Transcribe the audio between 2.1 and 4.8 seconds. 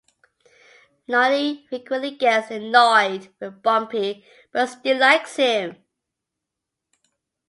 gets annoyed with Bumpy but